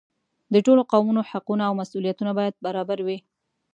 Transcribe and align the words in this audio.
د 0.53 0.55
ټولو 0.65 0.81
قومونو 0.91 1.21
حقونه 1.29 1.63
او 1.69 1.73
مسؤلیتونه 1.81 2.31
باید 2.39 2.55
برابر 2.65 2.99
وي. 3.07 3.17